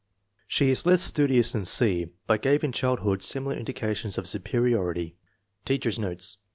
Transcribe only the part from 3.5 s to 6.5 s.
indications of superiority. Teacher's notes.